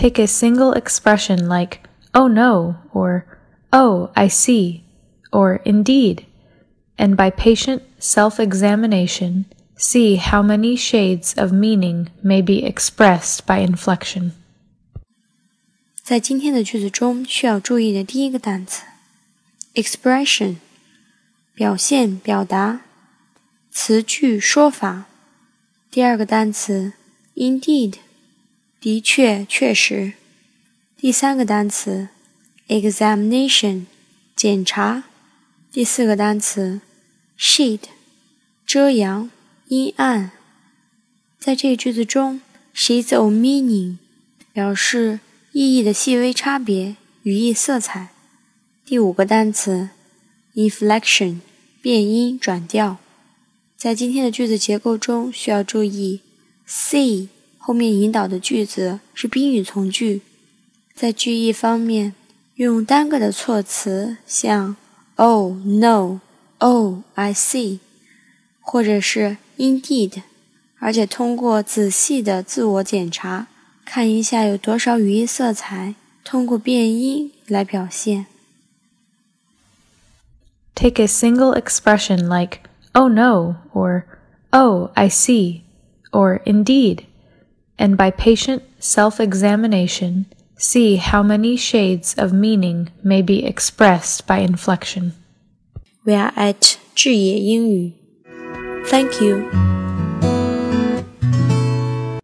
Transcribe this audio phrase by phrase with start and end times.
[0.00, 1.80] Take a single expression like,
[2.12, 3.24] oh no, or
[3.72, 4.82] oh, I see,
[5.32, 6.26] or indeed,
[6.98, 9.46] and by patient self examination,
[9.76, 14.32] see how many shades of meaning may be expressed by inflection.
[16.02, 18.84] 在今天的句子中，需要注意的第一个单词，
[19.74, 20.56] expression，
[21.54, 22.82] 表现、表达，
[23.70, 25.06] 词句、说法。
[25.90, 26.92] 第二个单词，
[27.34, 27.94] indeed，
[28.81, 30.13] 的确、确实。
[30.97, 32.09] 第三个单词
[32.67, 33.85] ，examination，
[34.35, 35.05] 检查。
[35.71, 36.81] 第四个单词
[37.39, 37.83] ，shade，
[38.65, 39.31] 遮阳、
[39.69, 40.31] 阴暗。
[41.39, 42.41] 在这个句子中
[42.75, 43.97] ，shades of meaning
[44.51, 45.21] 表示。
[45.53, 48.07] 意义的细微差别，语义色彩。
[48.85, 49.89] 第五个单词
[50.55, 51.39] ，inflection，
[51.81, 52.99] 变音转调。
[53.75, 56.21] 在今天的句子结构中，需要注意
[56.65, 57.27] ，see
[57.63, 60.21] 后面引导的句子是宾语从句。
[60.95, 62.15] 在句意方面，
[62.55, 64.75] 用单个的措辞，像
[65.15, 67.77] Oh no，Oh I see，
[68.59, 70.23] 或者是 Indeed，
[70.79, 73.47] 而且通过仔细的自我检查。
[73.85, 78.25] 看一下有多少语义色彩，通过变音来表现。
[80.73, 82.61] Take a single expression like
[82.93, 84.03] "Oh no" or
[84.49, 85.61] "Oh, I see"
[86.11, 87.03] or "Indeed,"
[87.80, 95.12] and by patient self-examination, see how many shades of meaning may be expressed by inflection.
[96.04, 97.92] We are at 智野英语.
[98.86, 99.69] Thank you.